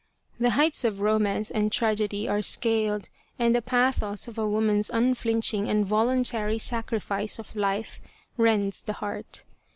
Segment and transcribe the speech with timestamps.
[0.39, 3.07] The heights of romance and tragedy are scaled,
[3.37, 7.99] and the pathos of a woman's unflinching and voluntary sacrifice of life,
[8.35, 9.43] rends the heart.